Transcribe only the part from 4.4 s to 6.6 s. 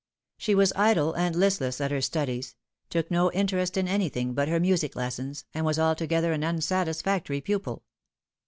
her music lessons, and was altogether an